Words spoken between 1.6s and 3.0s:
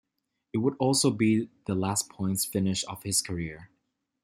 the last points finish